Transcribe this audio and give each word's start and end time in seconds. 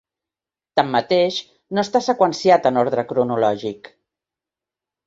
Tanmateix, 0.79 1.37
no 1.77 1.83
està 1.83 2.03
seqüenciat 2.09 2.69
en 2.71 2.83
ordre 2.87 3.05
cronològic. 3.13 3.95